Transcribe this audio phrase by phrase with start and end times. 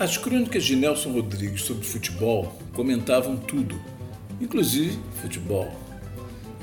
[0.00, 3.78] As crônicas de Nelson Rodrigues sobre futebol comentavam tudo,
[4.40, 5.70] inclusive futebol.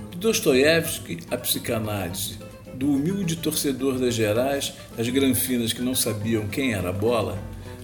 [0.10, 2.40] De Dostoiévski à psicanálise,
[2.74, 7.38] do humilde torcedor das Gerais às granfinas que não sabiam quem era a bola,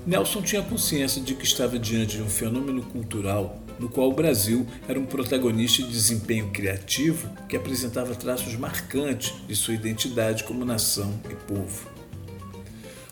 [0.08, 4.66] Nelson tinha consciência de que estava diante de um fenômeno cultural no qual o Brasil
[4.88, 11.14] era um protagonista de desempenho criativo que apresentava traços marcantes de sua identidade como nação
[11.30, 11.94] e povo.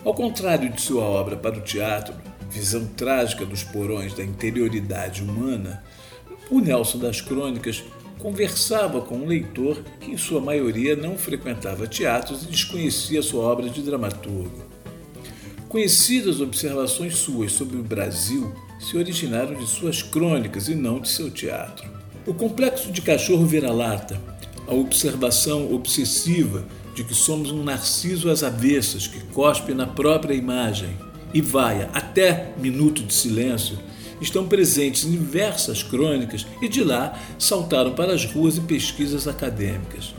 [0.04, 2.16] Ao contrário de sua obra para o teatro,
[2.52, 5.82] visão trágica dos porões da interioridade humana,
[6.50, 7.84] o Nelson das Crônicas
[8.20, 13.70] conversava com um leitor que, em sua maioria, não frequentava teatros e desconhecia sua obra
[13.70, 14.70] de dramaturgo.
[15.70, 21.32] Conhecidas observações suas sobre o Brasil se originaram de suas crônicas e não de seu
[21.32, 21.90] teatro.
[22.28, 24.22] O complexo de cachorro vira-lata,
[24.68, 30.90] a observação obsessiva de que somos um narciso às avessas que cospe na própria imagem,
[31.34, 33.78] e vaia até Minuto de Silêncio
[34.22, 40.14] estão presentes em diversas crônicas e de lá saltaram para as ruas e pesquisas acadêmicas.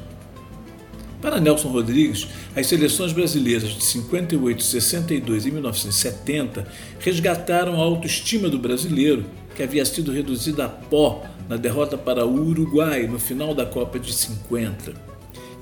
[1.21, 6.67] Para Nelson Rodrigues, as seleções brasileiras de 58, 62 e 1970
[6.99, 12.49] resgataram a autoestima do brasileiro, que havia sido reduzida a pó na derrota para o
[12.49, 15.12] Uruguai no final da Copa de 50.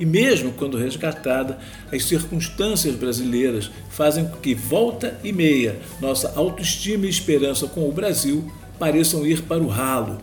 [0.01, 1.59] E mesmo quando resgatada,
[1.93, 7.93] as circunstâncias brasileiras fazem com que volta e meia nossa autoestima e esperança com o
[7.93, 10.19] Brasil pareçam ir para o ralo.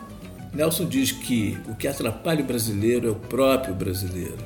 [0.52, 4.40] Nelson diz que o que atrapalha o brasileiro é o próprio brasileiro.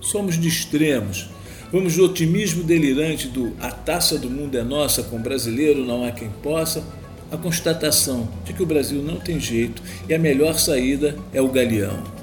[0.00, 1.28] Somos de extremos.
[1.72, 6.04] Vamos do otimismo delirante do a taça do mundo é nossa, com o brasileiro não
[6.04, 6.84] há quem possa,
[7.30, 11.48] a constatação de que o Brasil não tem jeito e a melhor saída é o
[11.48, 12.19] galeão.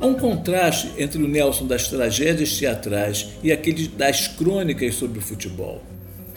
[0.00, 5.22] Há um contraste entre o Nelson das tragédias teatrais e aquele das crônicas sobre o
[5.22, 5.82] futebol.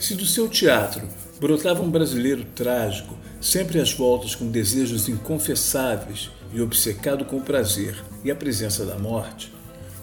[0.00, 1.06] Se do seu teatro
[1.38, 7.96] brotava um brasileiro trágico, sempre às voltas com desejos inconfessáveis e obcecado com o prazer
[8.24, 9.52] e a presença da morte,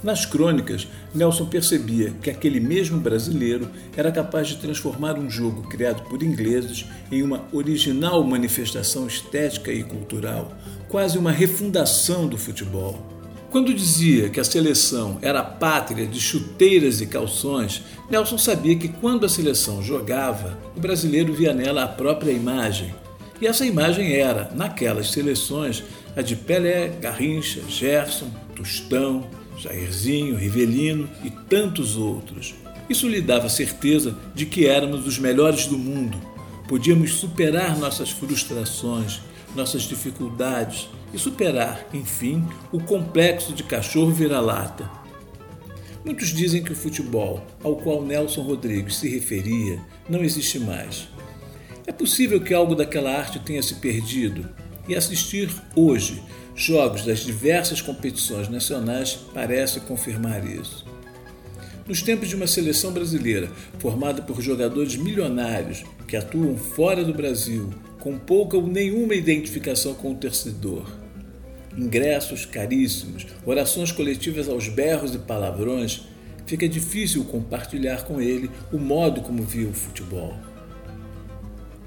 [0.02, 6.04] nas crônicas, Nelson percebia que aquele mesmo brasileiro era capaz de transformar um jogo criado
[6.04, 10.54] por ingleses em uma original manifestação estética e cultural,
[10.88, 13.19] quase uma refundação do futebol.
[13.52, 19.26] Quando dizia que a seleção era pátria de chuteiras e calções, Nelson sabia que quando
[19.26, 22.94] a seleção jogava, o brasileiro via nela a própria imagem.
[23.42, 25.84] E essa imagem era, naquelas seleções,
[26.16, 29.28] a de Pelé, Garrincha, Gerson, Tostão,
[29.58, 32.54] Jairzinho, Rivelino e tantos outros.
[32.88, 36.20] Isso lhe dava certeza de que éramos os melhores do mundo.
[36.68, 39.22] Podíamos superar nossas frustrações,
[39.56, 44.90] nossas dificuldades, e superar, enfim, o complexo de cachorro vira-lata.
[46.06, 51.10] Muitos dizem que o futebol, ao qual Nelson Rodrigues se referia, não existe mais.
[51.86, 54.48] É possível que algo daquela arte tenha se perdido,
[54.88, 56.22] e assistir hoje
[56.56, 60.86] jogos das diversas competições nacionais parece confirmar isso.
[61.88, 63.50] Nos tempos de uma seleção brasileira
[63.80, 70.12] formada por jogadores milionários que atuam fora do Brasil, com pouca ou nenhuma identificação com
[70.12, 70.90] o torcedor,
[71.78, 76.08] ingressos caríssimos, orações coletivas aos berros e palavrões,
[76.46, 80.34] fica difícil compartilhar com ele o modo como via o futebol.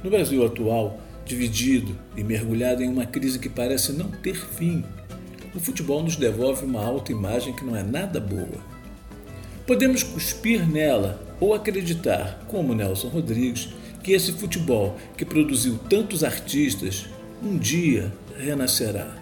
[0.05, 4.84] No Brasil atual, dividido e mergulhado em uma crise que parece não ter fim,
[5.55, 8.72] o futebol nos devolve uma alta imagem que não é nada boa.
[9.67, 13.69] Podemos cuspir nela ou acreditar, como Nelson Rodrigues,
[14.03, 17.07] que esse futebol que produziu tantos artistas
[17.43, 19.22] um dia renascerá.